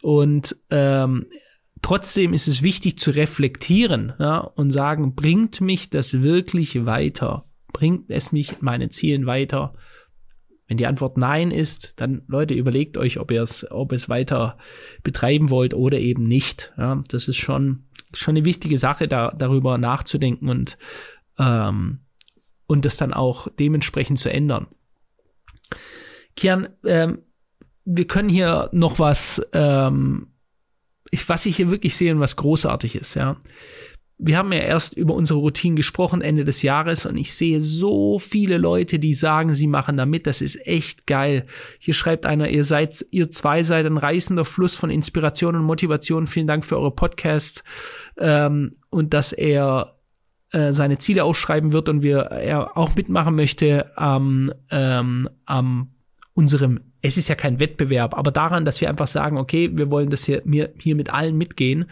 [0.00, 1.26] Und ähm,
[1.82, 7.44] trotzdem ist es wichtig zu reflektieren ja, und sagen bringt mich das wirklich weiter?
[7.72, 9.74] Bringt es mich meinen Zielen weiter
[10.66, 14.56] wenn die Antwort Nein ist, dann Leute, überlegt euch, ob ihr es, ob es weiter
[15.02, 16.72] betreiben wollt oder eben nicht.
[16.78, 20.78] Ja, das ist schon, schon eine wichtige Sache, da, darüber nachzudenken und,
[21.38, 22.00] ähm,
[22.66, 24.68] und das dann auch dementsprechend zu ändern.
[26.36, 27.18] Kian, ähm,
[27.84, 30.28] wir können hier noch was, ähm,
[31.10, 33.36] ich, was ich hier wirklich sehe und was großartig ist, ja
[34.18, 38.18] wir haben ja erst über unsere Routinen gesprochen Ende des Jahres und ich sehe so
[38.18, 40.26] viele Leute, die sagen, sie machen da mit.
[40.26, 41.46] Das ist echt geil.
[41.80, 46.28] Hier schreibt einer, ihr seid, ihr zwei seid ein reißender Fluss von Inspiration und Motivation.
[46.28, 47.64] Vielen Dank für eure Podcasts
[48.16, 49.96] ähm, und dass er
[50.52, 55.90] äh, seine Ziele aufschreiben wird und wir er auch mitmachen möchte am ähm, am
[56.34, 60.08] unserem es ist ja kein Wettbewerb, aber daran, dass wir einfach sagen, okay, wir wollen
[60.08, 60.42] das hier,
[60.78, 61.84] hier mit allen mitgehen,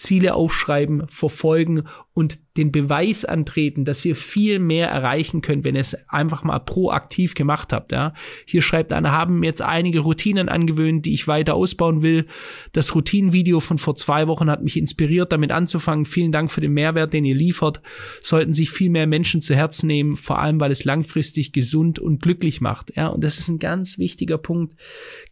[0.00, 5.80] Ziele aufschreiben, verfolgen und den Beweis antreten, dass ihr viel mehr erreichen könnt, wenn ihr
[5.80, 7.92] es einfach mal proaktiv gemacht habt.
[7.92, 8.12] Ja.
[8.44, 12.26] Hier schreibt einer, haben jetzt einige Routinen angewöhnt, die ich weiter ausbauen will.
[12.72, 16.06] Das Routinenvideo von vor zwei Wochen hat mich inspiriert, damit anzufangen.
[16.06, 17.80] Vielen Dank für den Mehrwert, den ihr liefert.
[18.20, 22.20] Sollten sich viel mehr Menschen zu Herzen nehmen, vor allem weil es langfristig gesund und
[22.20, 22.96] glücklich macht.
[22.96, 24.74] Ja, und das ist ein ganz wichtiger Punkt.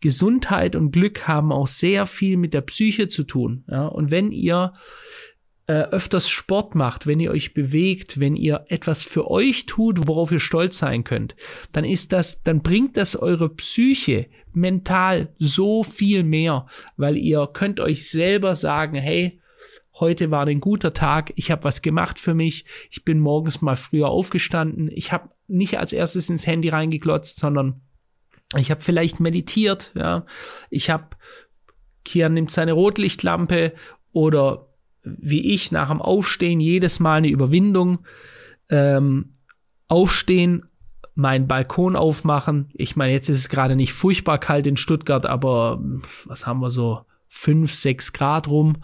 [0.00, 3.64] Gesundheit und Glück haben auch sehr viel mit der Psyche zu tun.
[3.68, 4.57] Ja, und wenn ihr
[5.68, 10.32] äh, öfters Sport macht, wenn ihr euch bewegt, wenn ihr etwas für euch tut, worauf
[10.32, 11.36] ihr stolz sein könnt,
[11.72, 16.66] dann ist das, dann bringt das eure Psyche mental so viel mehr,
[16.96, 19.40] weil ihr könnt euch selber sagen, hey,
[20.00, 23.76] heute war ein guter Tag, ich habe was gemacht für mich, ich bin morgens mal
[23.76, 27.82] früher aufgestanden, ich habe nicht als erstes ins Handy reingeklotzt, sondern
[28.56, 30.24] ich habe vielleicht meditiert, ja,
[30.70, 31.08] ich habe
[32.04, 33.74] Kian nimmt seine Rotlichtlampe
[34.12, 34.66] oder
[35.02, 38.00] wie ich nach dem Aufstehen jedes Mal eine Überwindung.
[38.70, 39.34] Ähm,
[39.88, 40.64] aufstehen,
[41.14, 42.70] meinen Balkon aufmachen.
[42.74, 45.82] Ich meine, jetzt ist es gerade nicht furchtbar kalt in Stuttgart, aber
[46.26, 47.06] was haben wir so?
[47.28, 48.82] fünf, sechs Grad rum.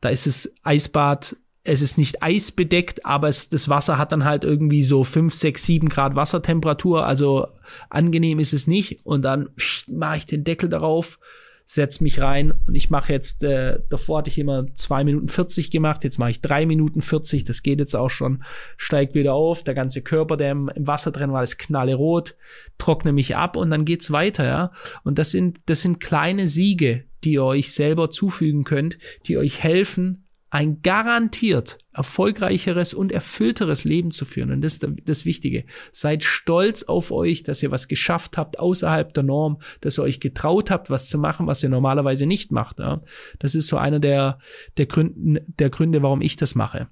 [0.00, 1.36] Da ist es Eisbad.
[1.66, 5.64] Es ist nicht eisbedeckt, aber es, das Wasser hat dann halt irgendwie so fünf, sechs,
[5.64, 7.06] sieben Grad Wassertemperatur.
[7.06, 7.48] Also
[7.88, 9.04] angenehm ist es nicht.
[9.04, 9.48] Und dann
[9.88, 11.18] mache ich den Deckel darauf,
[11.66, 15.70] setz mich rein und ich mache jetzt, äh, davor hatte ich immer zwei Minuten 40
[15.70, 18.44] gemacht, jetzt mache ich drei Minuten 40, das geht jetzt auch schon,
[18.76, 22.36] steigt wieder auf, der ganze Körper, der im, im Wasser drin war, ist knallerot,
[22.76, 24.72] trockne mich ab und dann geht's weiter, ja.
[25.04, 29.62] Und das sind, das sind kleine Siege, die ihr euch selber zufügen könnt, die euch
[29.62, 30.23] helfen,
[30.54, 34.52] ein garantiert erfolgreicheres und erfüllteres Leben zu führen.
[34.52, 35.64] Und das ist das Wichtige.
[35.90, 40.20] Seid stolz auf euch, dass ihr was geschafft habt außerhalb der Norm, dass ihr euch
[40.20, 42.78] getraut habt, was zu machen, was ihr normalerweise nicht macht.
[42.78, 43.02] Ja.
[43.40, 44.38] Das ist so einer der,
[44.76, 46.86] der, Gründe, der Gründe, warum ich das mache.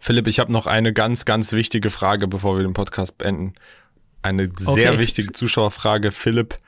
[0.00, 3.52] Philipp, ich habe noch eine ganz, ganz wichtige Frage, bevor wir den Podcast beenden.
[4.22, 4.98] Eine sehr okay.
[4.98, 6.10] wichtige Zuschauerfrage.
[6.10, 6.58] Philipp,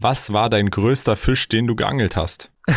[0.00, 2.50] was war dein größter Fisch, den du geangelt hast?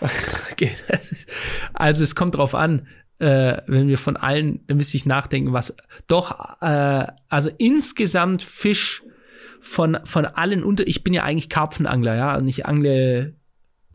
[0.52, 1.28] okay, ist,
[1.72, 2.86] also es kommt drauf an,
[3.18, 9.02] äh, wenn wir von allen, da müsste ich nachdenken, was doch, äh, also insgesamt Fisch
[9.60, 13.34] von, von allen unter, ich bin ja eigentlich Karpfenangler, ja, und ich angle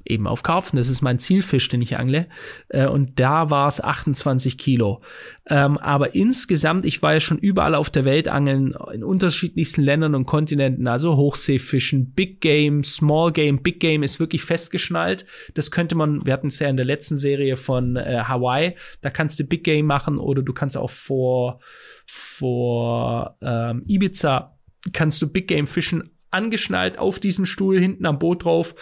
[0.05, 0.77] eben auf Karpfen.
[0.77, 2.27] Das ist mein Zielfisch, den ich angle.
[2.69, 5.01] Äh, und da war es 28 Kilo.
[5.47, 10.15] Ähm, aber insgesamt, ich war ja schon überall auf der Welt angeln, in unterschiedlichsten Ländern
[10.15, 13.61] und Kontinenten, also Hochseefischen, Big Game, Small Game.
[13.61, 15.25] Big Game ist wirklich festgeschnallt.
[15.53, 19.09] Das könnte man, wir hatten es ja in der letzten Serie von äh, Hawaii, da
[19.09, 21.59] kannst du Big Game machen oder du kannst auch vor,
[22.05, 24.57] vor ähm, Ibiza
[24.91, 28.75] kannst du Big Game fischen angeschnallt auf diesem Stuhl hinten am Boot drauf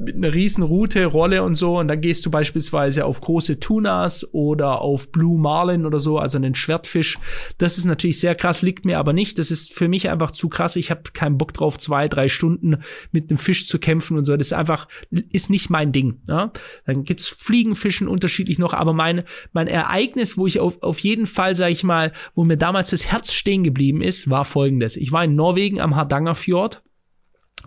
[0.00, 1.78] mit einer riesen Route, Rolle und so.
[1.78, 6.38] Und dann gehst du beispielsweise auf große Tunas oder auf Blue Marlin oder so, also
[6.38, 7.18] einen Schwertfisch.
[7.58, 9.38] Das ist natürlich sehr krass, liegt mir aber nicht.
[9.38, 10.76] Das ist für mich einfach zu krass.
[10.76, 12.78] Ich habe keinen Bock drauf, zwei, drei Stunden
[13.12, 14.36] mit einem Fisch zu kämpfen und so.
[14.36, 14.88] Das ist einfach,
[15.32, 16.22] ist nicht mein Ding.
[16.26, 16.52] Ja?
[16.86, 21.54] Dann gibt's Fliegenfischen unterschiedlich noch, aber mein, mein Ereignis, wo ich auf, auf jeden Fall,
[21.54, 24.96] sag ich mal, wo mir damals das Herz stehen geblieben ist, war folgendes.
[24.96, 26.82] Ich war in Norwegen am Hardangerfjord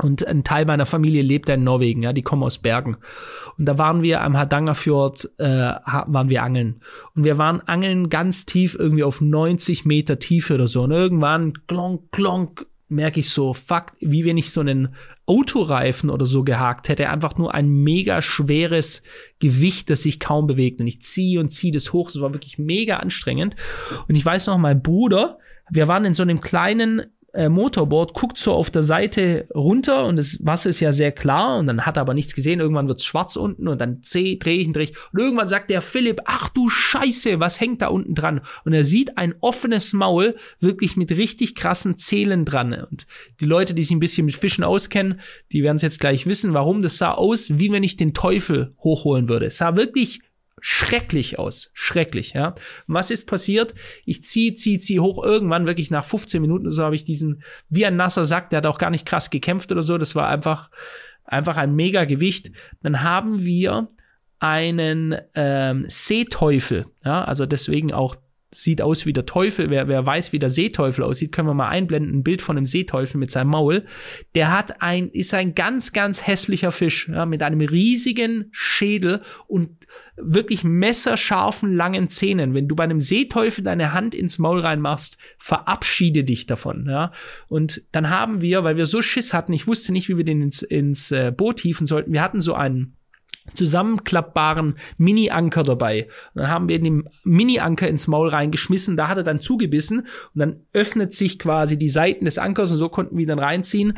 [0.01, 2.97] und ein Teil meiner Familie lebt in Norwegen, ja, die kommen aus Bergen.
[3.58, 6.82] Und da waren wir am Hardangerfjord, äh, waren wir angeln.
[7.15, 10.84] Und wir waren angeln ganz tief, irgendwie auf 90 Meter Tiefe oder so.
[10.84, 16.25] Und irgendwann, klonk, klonk, merke ich so, fuck, wie wenn ich so einen Autoreifen oder
[16.25, 17.10] so gehakt hätte.
[17.10, 19.03] Einfach nur ein mega schweres
[19.39, 20.82] Gewicht, das sich kaum bewegt.
[20.82, 22.12] Und ich ziehe und ziehe das hoch.
[22.12, 23.56] Das war wirklich mega anstrengend.
[24.08, 25.38] Und ich weiß noch, mein Bruder,
[25.69, 27.03] wir waren in so einem kleinen
[27.34, 31.58] äh, Motorboard, guckt so auf der Seite runter und das Wasser ist ja sehr klar
[31.58, 32.60] und dann hat er aber nichts gesehen.
[32.60, 34.96] Irgendwann wird's schwarz unten und dann drehe ich und drehe ich.
[35.12, 38.41] Und irgendwann sagt der Philipp, ach du Scheiße, was hängt da unten dran?
[38.65, 42.74] Und er sieht ein offenes Maul, wirklich mit richtig krassen Zählen dran.
[42.74, 43.08] Und
[43.39, 45.19] die Leute, die sich ein bisschen mit Fischen auskennen,
[45.52, 46.82] die werden es jetzt gleich wissen, warum.
[46.84, 49.48] Das sah aus, wie wenn ich den Teufel hochholen würde.
[49.48, 50.22] Es sah wirklich
[50.60, 51.72] schrecklich aus.
[51.74, 52.56] Schrecklich, ja.
[52.88, 53.74] was ist passiert?
[54.06, 55.24] Ich zieh, zieh, zieh hoch.
[55.24, 58.66] Irgendwann, wirklich nach 15 Minuten, so habe ich diesen, wie ein nasser Sack, der hat
[58.66, 59.98] auch gar nicht krass gekämpft oder so.
[59.98, 60.70] Das war einfach,
[61.26, 62.52] einfach ein mega Gewicht.
[62.82, 63.88] Dann haben wir
[64.39, 68.16] einen ähm, Seeteufel, ja, also deswegen auch
[68.54, 69.70] sieht aus wie der Teufel.
[69.70, 72.13] Wer, wer weiß, wie der Seeteufel aussieht, können wir mal einblenden.
[72.13, 73.86] Ein Bild von einem Seeteufel mit seinem Maul.
[74.36, 79.70] Der hat ein, ist ein ganz, ganz hässlicher Fisch, ja, mit einem riesigen Schädel und
[80.16, 82.54] wirklich messerscharfen, langen Zähnen.
[82.54, 87.12] Wenn du bei einem Seeteufel deine Hand ins Maul reinmachst, verabschiede dich davon, ja.
[87.48, 90.42] Und dann haben wir, weil wir so Schiss hatten, ich wusste nicht, wie wir den
[90.42, 92.13] ins, ins äh, Boot hieven sollten.
[92.13, 92.98] Wir hatten so einen
[93.56, 96.08] zusammenklappbaren Mini-Anker dabei.
[96.34, 100.39] Und dann haben wir den Mini-Anker ins Maul reingeschmissen, da hat er dann zugebissen und
[100.39, 103.97] dann öffnet sich quasi die Seiten des Ankers und so konnten wir ihn dann reinziehen.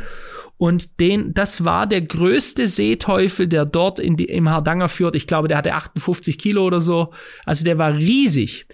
[0.57, 5.15] Und den, das war der größte Seeteufel, der dort in die, im Hardanger führt.
[5.15, 7.11] Ich glaube, der hatte 58 Kilo oder so.
[7.45, 8.65] Also der war riesig.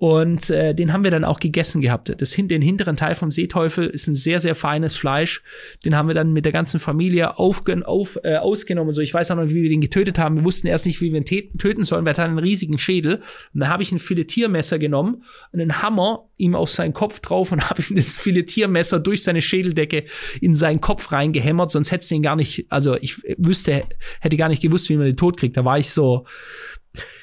[0.00, 2.10] Und äh, den haben wir dann auch gegessen gehabt.
[2.22, 5.42] Das, den hinteren Teil vom Seeteufel ist ein sehr, sehr feines Fleisch.
[5.84, 8.92] Den haben wir dann mit der ganzen Familie aufgen, auf, äh, ausgenommen.
[8.92, 10.36] So, ich weiß auch noch, wie wir den getötet haben.
[10.36, 12.06] Wir wussten erst nicht, wie wir ihn töten sollen.
[12.06, 13.16] Wir hatten einen riesigen Schädel.
[13.52, 17.52] Und dann habe ich ein Filetiermesser genommen und einen Hammer ihm auf seinen Kopf drauf
[17.52, 20.04] und habe ihm das Filetiermesser durch seine Schädeldecke
[20.40, 21.70] in seinen Kopf reingehämmert.
[21.70, 23.84] Sonst hätte es den gar nicht, also ich wüsste,
[24.20, 25.58] hätte gar nicht gewusst, wie man den tot kriegt.
[25.58, 26.24] Da war ich so,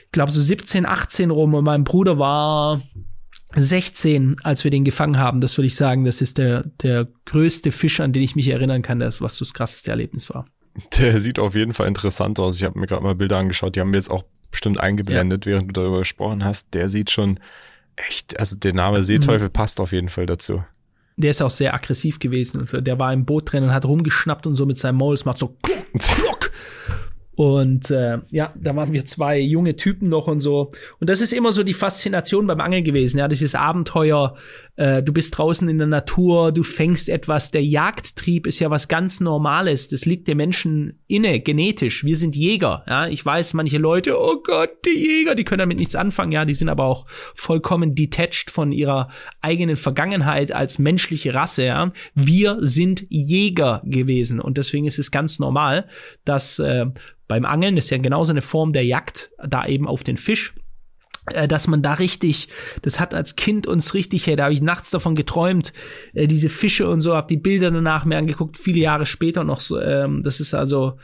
[0.07, 2.81] ich glaube so 17, 18 rum und mein Bruder war
[3.55, 5.41] 16, als wir den gefangen haben.
[5.41, 8.81] Das würde ich sagen, das ist der, der größte Fisch, an den ich mich erinnern
[8.81, 10.47] kann, das, was das krasseste Erlebnis war.
[10.97, 12.57] Der sieht auf jeden Fall interessant aus.
[12.57, 15.51] Ich habe mir gerade mal Bilder angeschaut, die haben wir jetzt auch bestimmt eingeblendet, ja.
[15.53, 16.73] während du darüber gesprochen hast.
[16.73, 17.39] Der sieht schon
[17.95, 19.53] echt, also der Name Seeteufel mhm.
[19.53, 20.63] passt auf jeden Fall dazu.
[21.17, 22.67] Der ist auch sehr aggressiv gewesen.
[22.71, 25.15] Der war im Boot drin und hat rumgeschnappt und so mit seinem Maul.
[25.15, 25.57] Es macht so
[25.99, 26.51] klock,
[27.37, 30.71] und äh, ja, da waren wir zwei junge Typen noch und so.
[30.99, 34.35] Und das ist immer so die Faszination beim Angeln gewesen, ja, dieses Abenteuer.
[34.75, 37.51] Äh, du bist draußen in der Natur, du fängst etwas.
[37.51, 39.87] Der Jagdtrieb ist ja was ganz Normales.
[39.87, 42.03] Das liegt dem Menschen inne, genetisch.
[42.03, 43.07] Wir sind Jäger, ja.
[43.07, 46.43] Ich weiß, manche Leute, oh Gott, die Jäger, die können damit nichts anfangen, ja.
[46.43, 49.09] Die sind aber auch vollkommen detached von ihrer
[49.41, 51.91] eigenen Vergangenheit als menschliche Rasse, ja.
[52.15, 55.87] Wir sind Jäger gewesen und deswegen ist es ganz normal,
[56.25, 56.87] dass äh,
[57.27, 60.53] beim Angeln, das ist ja genauso eine Form der Jagd, da eben auf den Fisch
[61.33, 62.47] äh, dass man da richtig,
[62.83, 65.73] das hat als Kind uns richtig, hey, da habe ich nachts davon geträumt,
[66.13, 69.59] äh, diese Fische und so, habe die Bilder danach mir angeguckt, viele Jahre später noch
[69.59, 70.97] so, ähm, das ist also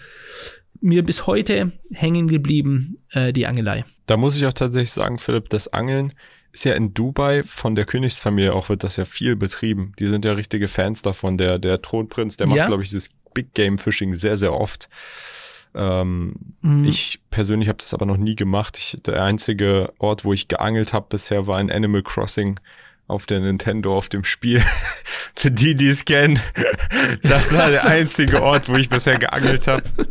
[0.80, 3.86] mir bis heute hängen geblieben, äh, die Angelei.
[4.06, 6.14] Da muss ich auch tatsächlich sagen, Philipp, das Angeln
[6.52, 9.94] ist ja in Dubai von der Königsfamilie auch wird das ja viel betrieben.
[10.00, 11.38] Die sind ja richtige Fans davon.
[11.38, 12.66] Der, der Thronprinz, der macht, ja?
[12.66, 14.88] glaube ich, dieses Big Game Fishing sehr, sehr oft.
[15.76, 16.86] Ähm, mhm.
[16.86, 18.78] Ich persönlich habe das aber noch nie gemacht.
[18.78, 22.60] Ich, der einzige Ort, wo ich geangelt habe bisher, war in Animal Crossing
[23.08, 24.62] auf der Nintendo, auf dem Spiel.
[25.36, 26.40] Für die, die es kennen,
[27.24, 29.84] das war der einzige Ort, wo ich bisher geangelt habe.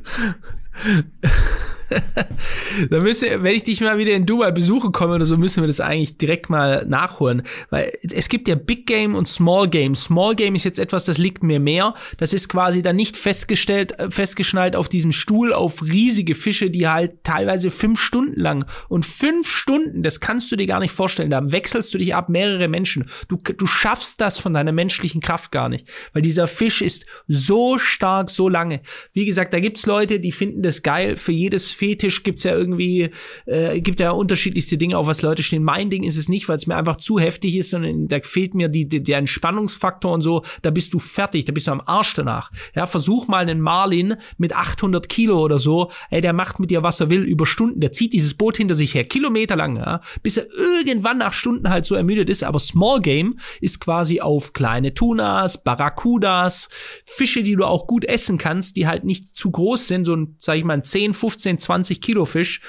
[2.90, 5.66] da müsste, wenn ich dich mal wieder in Dubai besuche komme oder so, müssen wir
[5.66, 7.42] das eigentlich direkt mal nachholen.
[7.70, 9.94] Weil es gibt ja Big Game und Small Game.
[9.94, 11.94] Small Game ist jetzt etwas, das liegt mir mehr.
[12.18, 16.88] Das ist quasi dann nicht festgestellt, äh, festgeschnallt auf diesem Stuhl auf riesige Fische, die
[16.88, 21.30] halt teilweise fünf Stunden lang und fünf Stunden, das kannst du dir gar nicht vorstellen.
[21.30, 23.06] Da wechselst du dich ab mehrere Menschen.
[23.28, 25.86] Du, du schaffst das von deiner menschlichen Kraft gar nicht.
[26.12, 28.80] Weil dieser Fisch ist so stark, so lange.
[29.12, 31.16] Wie gesagt, da gibt's Leute, die finden das geil.
[31.16, 33.10] Für jedes Fetisch gibt's ja irgendwie,
[33.44, 35.64] äh, gibt ja unterschiedlichste Dinge, auf was Leute stehen.
[35.64, 38.54] Mein Ding ist es nicht, weil es mir einfach zu heftig ist und da fehlt
[38.54, 40.44] mir die, die, der Entspannungsfaktor und so.
[40.62, 42.52] Da bist du fertig, da bist du am Arsch danach.
[42.76, 45.90] Ja, versuch mal einen Marlin mit 800 Kilo oder so.
[46.08, 47.80] Ey, der macht mit dir, was er will, über Stunden.
[47.80, 51.68] Der zieht dieses Boot hinter sich her, Kilometer lang, ja, bis er irgendwann nach Stunden
[51.68, 52.44] halt so ermüdet ist.
[52.44, 56.68] Aber Small Game ist quasi auf kleine Tunas, Barracudas,
[57.04, 60.36] Fische, die du auch gut essen kannst, die halt nicht zu groß sind, so ein,
[60.38, 62.60] sag ich mal, ein 10, 15, 20 Kilo Fisch.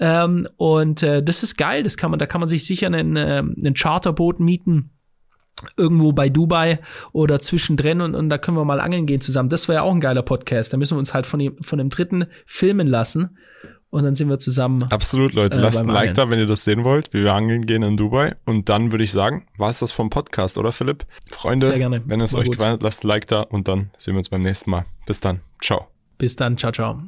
[0.00, 3.16] Ähm, und äh, das ist geil, das kann man, da kann man sich sicher einen,
[3.16, 4.90] äh, einen Charterboot mieten
[5.76, 6.80] irgendwo bei Dubai
[7.12, 9.48] oder zwischendrin und, und da können wir mal angeln gehen zusammen.
[9.48, 10.72] Das wäre ja auch ein geiler Podcast.
[10.72, 13.38] Da müssen wir uns halt von dem, von dem dritten filmen lassen
[13.94, 14.82] und dann sind wir zusammen.
[14.90, 15.58] Absolut, Leute.
[15.58, 17.96] Äh, Lasst ein Like da, wenn ihr das sehen wollt, wie wir angeln gehen in
[17.96, 18.34] Dubai.
[18.44, 21.06] Und dann würde ich sagen, war es das vom Podcast, oder Philipp?
[21.30, 22.02] Freunde, Sehr gerne.
[22.04, 24.30] wenn es War euch gefallen hat, lasst ein Like da und dann sehen wir uns
[24.30, 24.84] beim nächsten Mal.
[25.06, 25.42] Bis dann.
[25.62, 25.86] Ciao.
[26.18, 26.58] Bis dann.
[26.58, 27.02] Ciao, ciao.